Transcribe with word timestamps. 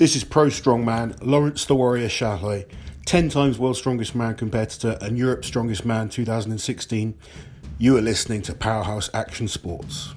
This 0.00 0.16
is 0.16 0.24
pro 0.24 0.46
strongman 0.46 1.14
Laurence 1.20 1.66
the 1.66 1.74
Warrior 1.74 2.08
Shahlaei, 2.08 2.64
10 3.04 3.28
times 3.28 3.58
world's 3.58 3.80
strongest 3.80 4.14
man 4.14 4.34
competitor 4.34 4.96
and 4.98 5.18
Europe's 5.18 5.48
strongest 5.48 5.84
man 5.84 6.08
2016. 6.08 7.14
You 7.76 7.98
are 7.98 8.00
listening 8.00 8.40
to 8.40 8.54
Powerhouse 8.54 9.10
Action 9.12 9.46
Sports. 9.46 10.14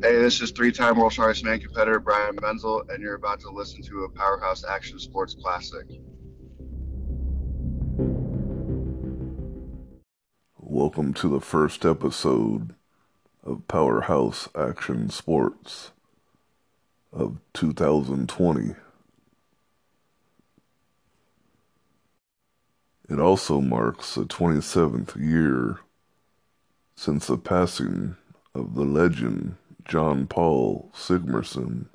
Hey, 0.00 0.16
this 0.16 0.40
is 0.40 0.52
three-time 0.52 0.96
world 0.96 1.10
strongest 1.10 1.44
man 1.44 1.58
competitor 1.58 1.98
Brian 1.98 2.36
Menzel, 2.40 2.84
and 2.88 3.02
you're 3.02 3.16
about 3.16 3.40
to 3.40 3.50
listen 3.50 3.82
to 3.82 4.04
a 4.04 4.08
Powerhouse 4.10 4.62
Action 4.64 5.00
Sports 5.00 5.34
Classic. 5.34 5.88
Welcome 10.72 11.14
to 11.14 11.26
the 11.26 11.40
first 11.40 11.84
episode 11.84 12.76
of 13.42 13.66
Powerhouse 13.66 14.48
Action 14.54 15.10
Sports 15.10 15.90
of 17.12 17.38
2020. 17.54 18.76
It 23.08 23.18
also 23.18 23.60
marks 23.60 24.14
the 24.14 24.22
27th 24.22 25.16
year 25.20 25.80
since 26.94 27.26
the 27.26 27.36
passing 27.36 28.14
of 28.54 28.76
the 28.76 28.84
legend 28.84 29.56
John 29.84 30.28
Paul 30.28 30.92
Sigmarsson. 30.94 31.86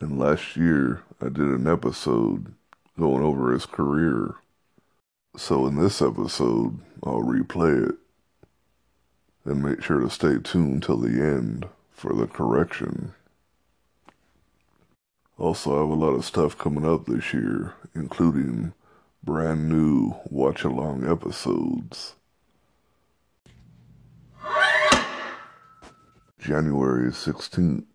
And 0.00 0.18
last 0.18 0.56
year 0.56 1.04
I 1.20 1.26
did 1.26 1.46
an 1.46 1.68
episode 1.68 2.52
going 2.98 3.22
over 3.22 3.52
his 3.52 3.64
career. 3.64 4.34
So 5.36 5.66
in 5.66 5.74
this 5.76 6.00
episode, 6.00 6.78
I'll 7.02 7.22
replay 7.22 7.88
it 7.90 7.96
and 9.44 9.64
make 9.64 9.82
sure 9.82 9.98
to 9.98 10.08
stay 10.08 10.38
tuned 10.38 10.84
till 10.84 10.98
the 10.98 11.20
end 11.20 11.66
for 11.90 12.14
the 12.14 12.28
correction. 12.28 13.14
Also, 15.36 15.76
I 15.76 15.80
have 15.80 15.88
a 15.88 15.94
lot 15.94 16.14
of 16.14 16.24
stuff 16.24 16.56
coming 16.56 16.86
up 16.86 17.06
this 17.06 17.34
year, 17.34 17.74
including 17.96 18.74
brand 19.24 19.68
new 19.68 20.14
watch 20.30 20.62
along 20.62 21.10
episodes. 21.10 22.14
January 26.38 27.10
16th, 27.10 27.86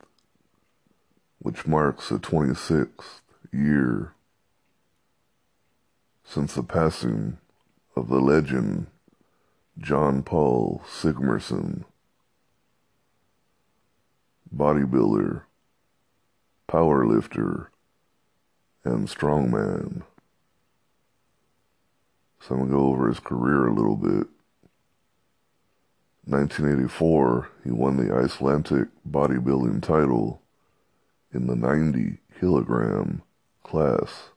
which 1.37 1.65
marks 1.65 2.09
the 2.09 2.19
26th 2.19 3.21
year 3.53 4.13
since 6.29 6.53
the 6.53 6.61
passing 6.61 7.39
of 7.95 8.07
the 8.07 8.19
legend 8.19 8.85
John 9.79 10.21
Paul 10.21 10.83
Sigmarsson, 10.87 11.85
bodybuilder, 14.55 15.41
powerlifter, 16.69 17.67
and 18.83 19.07
strongman. 19.07 20.03
So 22.41 22.53
I'm 22.53 22.57
going 22.57 22.69
to 22.69 22.75
go 22.75 22.85
over 22.89 23.07
his 23.07 23.19
career 23.19 23.65
a 23.65 23.73
little 23.73 23.95
bit. 23.95 24.27
1984, 26.25 27.49
he 27.63 27.71
won 27.71 27.97
the 27.97 28.13
Icelandic 28.13 28.89
bodybuilding 29.09 29.81
title 29.81 30.43
in 31.33 31.47
the 31.47 31.55
90 31.55 32.19
kilogram 32.39 33.23
class. 33.63 34.29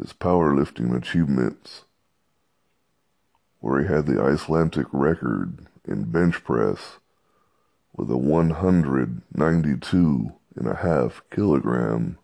His 0.00 0.12
powerlifting 0.14 0.96
achievements, 0.96 1.84
where 3.60 3.82
he 3.82 3.88
had 3.88 4.06
the 4.06 4.22
Icelandic 4.22 4.86
record 4.92 5.66
in 5.86 6.04
bench 6.04 6.42
press 6.42 6.96
with 7.94 8.10
a 8.10 8.16
192 8.16 10.32
and 10.56 10.66
a 10.66 10.76
half 10.76 11.22
kilogram, 11.30 12.16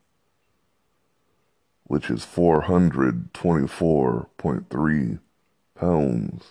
which 1.84 2.08
is 2.10 2.24
424.3 2.24 5.18
pounds. 5.78 6.44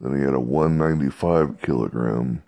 Then 0.00 0.16
he 0.16 0.22
had 0.22 0.34
a 0.34 0.40
195 0.40 1.60
kilogram 1.60 2.44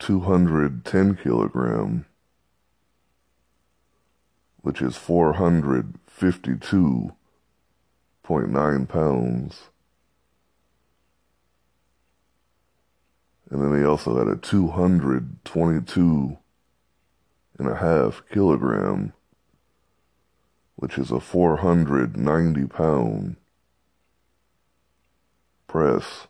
Two 0.00 0.18
hundred 0.18 0.84
ten 0.84 1.14
kilogram, 1.14 2.06
which 4.62 4.82
is 4.82 4.96
four 4.96 5.34
hundred 5.34 5.94
fifty 6.08 6.56
two 6.56 7.12
point 8.24 8.48
nine 8.48 8.86
pounds. 8.86 9.68
And 13.50 13.62
then 13.62 13.78
he 13.78 13.84
also 13.86 14.18
had 14.18 14.26
a 14.26 14.34
two 14.34 14.66
hundred 14.66 15.44
twenty 15.44 15.80
two 15.80 16.38
and 17.56 17.68
a 17.68 17.76
half 17.76 18.24
kilogram 18.32 19.12
which 20.76 20.98
is 20.98 21.10
a 21.10 21.20
490 21.20 22.66
pound 22.66 23.36
press. 25.66 26.26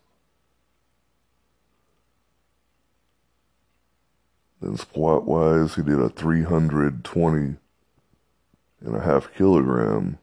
Then 4.60 4.76
squat 4.76 5.24
wise, 5.24 5.74
he 5.74 5.82
did 5.82 5.98
a 5.98 6.08
320 6.08 7.56
and 8.80 8.96
a 8.96 9.00
half 9.00 9.32
kilogram, 9.34 10.18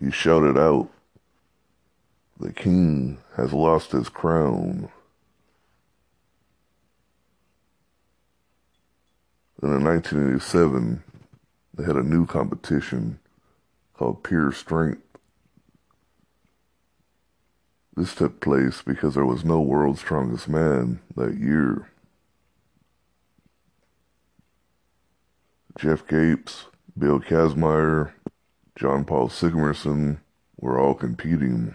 he 0.00 0.10
shouted 0.10 0.58
out, 0.58 0.88
The 2.40 2.52
king 2.52 3.18
has 3.36 3.52
lost 3.52 3.92
his 3.92 4.08
crown. 4.08 4.88
Then 9.60 9.72
in 9.72 9.84
1987, 9.84 11.04
they 11.74 11.84
had 11.84 11.94
a 11.94 12.02
new 12.02 12.26
competition 12.26 13.20
called 13.94 14.24
Pure 14.24 14.50
Strength. 14.50 15.00
This 17.94 18.16
took 18.16 18.40
place 18.40 18.82
because 18.82 19.14
there 19.14 19.24
was 19.24 19.44
no 19.44 19.60
world's 19.60 20.00
strongest 20.00 20.48
man 20.48 21.02
that 21.14 21.38
year. 21.38 21.86
Geoff 25.78 26.06
Capes, 26.06 26.66
Bill 26.96 27.20
Kazmaier, 27.20 28.12
John 28.76 29.04
Paul 29.04 29.28
Sigmarsson 29.28 30.18
were 30.60 30.78
all 30.78 30.94
competing. 30.94 31.74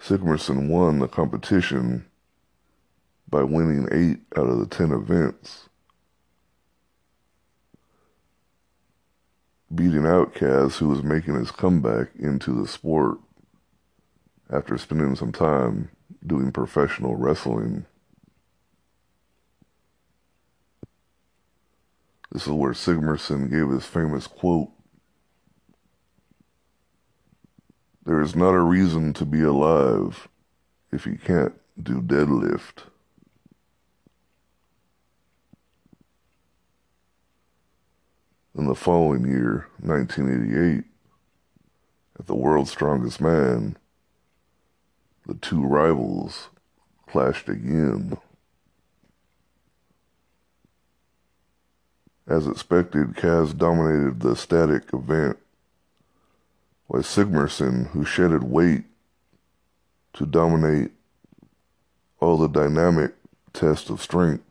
Sigmarsson 0.00 0.68
won 0.68 0.98
the 0.98 1.08
competition 1.08 2.06
by 3.28 3.42
winning 3.42 3.88
eight 3.92 4.20
out 4.36 4.48
of 4.48 4.58
the 4.58 4.66
ten 4.66 4.90
events. 4.90 5.68
beating 9.74 10.06
out 10.06 10.34
Kaz, 10.34 10.78
who 10.78 10.88
was 10.88 11.02
making 11.02 11.34
his 11.34 11.50
comeback 11.50 12.08
into 12.18 12.52
the 12.52 12.66
sport 12.66 13.18
after 14.50 14.78
spending 14.78 15.14
some 15.14 15.32
time 15.32 15.90
doing 16.26 16.52
professional 16.52 17.16
wrestling. 17.16 17.84
This 22.32 22.42
is 22.42 22.52
where 22.52 22.72
Sigmarsson 22.72 23.50
gave 23.50 23.68
his 23.68 23.86
famous 23.86 24.26
quote 24.26 24.70
There 28.04 28.22
is 28.22 28.34
not 28.34 28.54
a 28.54 28.60
reason 28.60 29.12
to 29.14 29.26
be 29.26 29.42
alive 29.42 30.28
if 30.90 31.06
you 31.06 31.18
can't 31.18 31.52
do 31.80 32.00
deadlift. 32.00 32.84
In 38.56 38.66
the 38.66 38.74
following 38.74 39.26
year, 39.26 39.68
1988, 39.80 40.84
at 42.18 42.26
the 42.26 42.34
World's 42.34 42.70
Strongest 42.70 43.20
Man, 43.20 43.76
the 45.28 45.34
two 45.34 45.62
rivals 45.62 46.48
clashed 47.06 47.48
again. 47.48 48.16
As 52.26 52.46
expected, 52.46 53.14
Kaz 53.14 53.56
dominated 53.56 54.20
the 54.20 54.34
static 54.34 54.92
event, 54.92 55.38
while 56.86 57.02
Sigmarsson, 57.02 57.90
who 57.90 58.04
shedded 58.04 58.42
weight 58.42 58.84
to 60.14 60.26
dominate 60.26 60.92
all 62.20 62.38
the 62.38 62.48
dynamic 62.48 63.14
test 63.52 63.90
of 63.90 64.02
strength, 64.02 64.44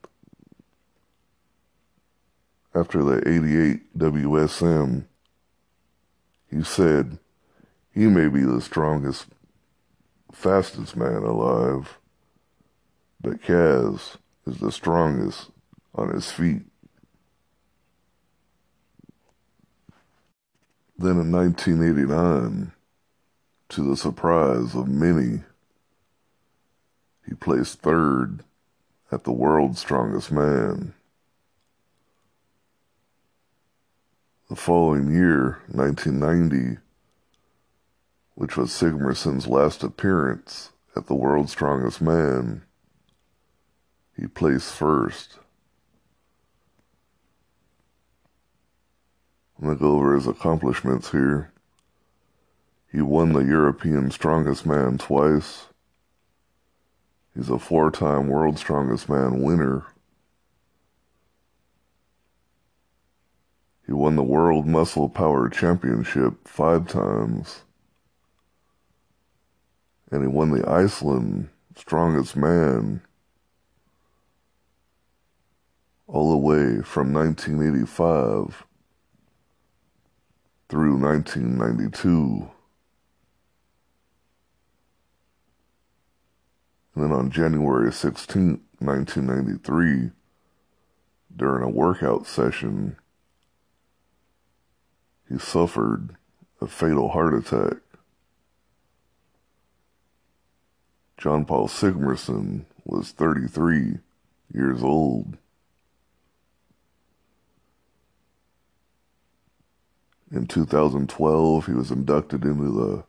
after 2.73 3.03
the 3.03 3.27
88 3.27 3.97
WSM, 3.97 5.05
he 6.51 6.63
said, 6.63 7.17
he 7.91 8.05
may 8.05 8.27
be 8.27 8.41
the 8.41 8.61
strongest, 8.61 9.25
fastest 10.31 10.95
man 10.95 11.23
alive, 11.23 11.97
but 13.21 13.41
Kaz 13.41 14.17
is 14.45 14.57
the 14.59 14.71
strongest 14.71 15.51
on 15.95 16.13
his 16.13 16.31
feet. 16.31 16.63
Then 20.97 21.19
in 21.19 21.31
1989, 21.31 22.71
to 23.69 23.89
the 23.89 23.97
surprise 23.97 24.75
of 24.75 24.87
many, 24.87 25.43
he 27.27 27.35
placed 27.35 27.81
third 27.81 28.43
at 29.11 29.23
the 29.23 29.31
world's 29.31 29.79
strongest 29.79 30.31
man. 30.31 30.93
The 34.49 34.55
following 34.55 35.13
year, 35.13 35.59
1990, 35.67 36.79
which 38.37 38.55
was 38.55 38.69
Sigmarsson's 38.69 39.47
last 39.47 39.81
appearance 39.83 40.69
at 40.95 41.07
the 41.07 41.15
World's 41.15 41.51
Strongest 41.51 41.99
Man, 41.99 42.61
he 44.15 44.27
placed 44.27 44.71
first. 44.73 45.39
I'm 49.57 49.65
going 49.65 49.75
to 49.75 49.83
go 49.83 49.95
over 49.95 50.13
his 50.13 50.27
accomplishments 50.27 51.09
here. 51.09 51.51
He 52.91 53.01
won 53.01 53.33
the 53.33 53.39
European 53.39 54.11
Strongest 54.11 54.67
Man 54.67 54.99
twice. 54.99 55.65
He's 57.35 57.49
a 57.49 57.57
four 57.57 57.89
time 57.89 58.27
World 58.27 58.59
Strongest 58.59 59.09
Man 59.09 59.41
winner. 59.41 59.83
He 63.87 63.93
won 63.93 64.15
the 64.15 64.21
World 64.21 64.67
Muscle 64.67 65.09
Power 65.09 65.49
Championship 65.49 66.47
five 66.47 66.87
times. 66.87 67.63
And 70.11 70.21
he 70.21 70.27
won 70.27 70.51
the 70.51 70.69
Iceland 70.69 71.49
Strongest 71.75 72.35
Man 72.35 73.01
all 76.07 76.31
the 76.31 76.37
way 76.37 76.81
from 76.81 77.13
1985 77.13 78.65
through 80.69 80.97
1992. 80.97 82.49
And 86.95 87.03
then 87.03 87.11
on 87.11 87.29
January 87.29 87.91
16, 87.91 88.61
1993, 88.79 90.11
during 91.35 91.63
a 91.63 91.69
workout 91.69 92.25
session, 92.25 92.95
he 95.29 95.37
suffered 95.37 96.15
a 96.59 96.67
fatal 96.67 97.09
heart 97.09 97.33
attack. 97.33 97.77
John 101.17 101.45
Paul 101.45 101.67
Sigmarsson 101.67 102.65
was 102.85 103.11
33 103.11 103.99
years 104.53 104.83
old. 104.83 105.37
In 110.31 110.45
2012, 110.45 111.65
he 111.65 111.71
was 111.71 111.89
inducted 111.89 112.43
into 112.43 112.71
the 112.71 113.03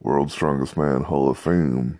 World's 0.00 0.34
Strongest 0.34 0.76
Man 0.76 1.02
Hall 1.02 1.30
of 1.30 1.38
Fame. 1.38 1.98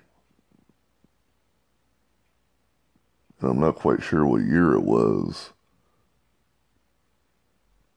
And 3.40 3.50
I'm 3.50 3.60
not 3.60 3.76
quite 3.76 4.02
sure 4.02 4.24
what 4.26 4.42
year 4.42 4.74
it 4.74 4.82
was 4.82 5.52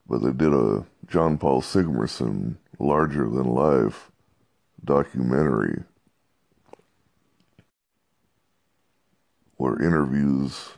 but 0.08 0.22
they 0.22 0.32
did 0.32 0.52
a 0.52 0.84
John 1.06 1.38
Paul 1.38 1.62
Sigmarsson 1.62 2.56
larger 2.78 3.28
than 3.28 3.46
life 3.46 4.10
documentary 4.84 5.82
where 9.56 9.82
interviews 9.82 10.70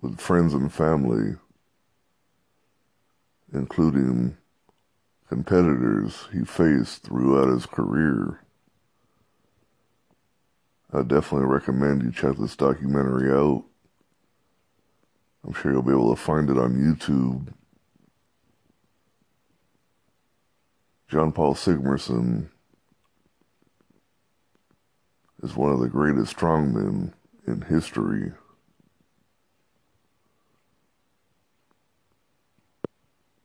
with 0.00 0.20
friends 0.20 0.54
and 0.54 0.72
family, 0.72 1.36
including 3.52 4.36
competitors 5.28 6.28
he 6.32 6.44
faced 6.44 7.02
throughout 7.02 7.48
his 7.48 7.66
career. 7.66 8.40
I 10.92 11.02
definitely 11.02 11.48
recommend 11.48 12.02
you 12.02 12.12
check 12.12 12.36
this 12.36 12.56
documentary 12.56 13.30
out. 13.30 13.64
I'm 15.44 15.52
sure 15.52 15.72
you'll 15.72 15.82
be 15.82 15.92
able 15.92 16.14
to 16.14 16.20
find 16.20 16.50
it 16.50 16.58
on 16.58 16.74
YouTube 16.74 17.52
John 21.08 21.30
Paul 21.30 21.54
Sigmarsson 21.54 22.48
is 25.40 25.54
one 25.54 25.70
of 25.70 25.78
the 25.78 25.88
greatest 25.88 26.36
strongmen 26.36 27.12
in 27.46 27.62
history. 27.62 28.32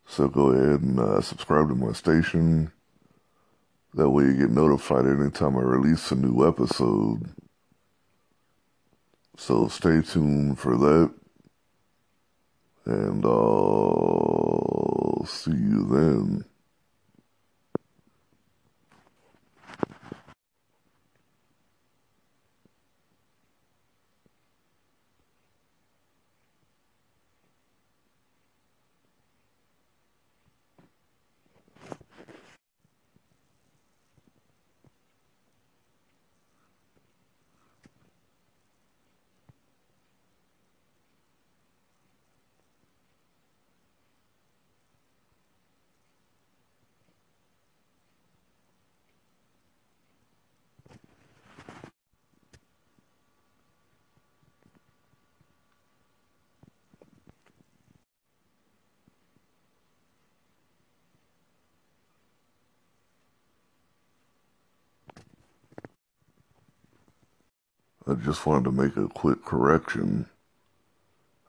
So 0.05 0.27
go 0.27 0.51
ahead 0.51 0.81
and 0.81 1.00
uh, 1.00 1.22
subscribe 1.22 1.70
to 1.70 1.75
my 1.75 1.93
station. 1.93 2.72
That 3.93 4.10
way 4.10 4.25
you 4.25 4.38
get 4.38 4.51
notified 4.51 5.05
anytime 5.05 5.55
I 5.55 5.62
release 5.62 6.12
a 6.12 6.15
new 6.15 6.48
episode. 6.48 7.34
So 9.38 9.67
stay 9.70 10.01
tuned 10.01 10.60
for 10.60 10.77
that. 10.77 11.13
And 12.86 13.25
I'll 13.25 15.25
see 15.25 15.51
you 15.51 15.88
then. 15.88 16.50
I 68.12 68.15
just 68.15 68.46
wanted 68.46 68.65
to 68.65 68.72
make 68.74 68.98
a 68.98 69.08
quick 69.08 69.46
correction. 69.46 70.25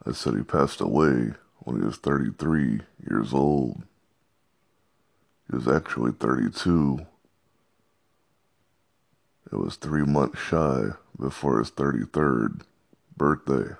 I 0.06 0.12
said 0.12 0.36
he 0.36 0.44
passed 0.44 0.80
away 0.80 1.32
when 1.58 1.80
he 1.80 1.84
was 1.84 1.96
33 1.96 2.82
years 3.10 3.34
old. 3.34 3.82
He 5.50 5.56
was 5.56 5.66
actually 5.66 6.12
32. 6.12 7.04
It 9.50 9.56
was 9.56 9.74
three 9.74 10.04
months 10.04 10.38
shy 10.38 10.90
before 11.18 11.58
his 11.58 11.72
33rd 11.72 12.62
birthday. 13.16 13.74